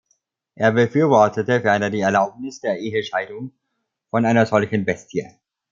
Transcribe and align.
Er 0.55 0.71
befürwortete 0.71 1.61
ferner 1.61 1.91
die 1.91 1.99
Erlaubnis 1.99 2.59
der 2.59 2.79
Ehescheidung 2.79 3.51
von 4.09 4.25
„einer 4.25 4.47
solchen 4.47 4.83
Bestie“. 4.83 5.27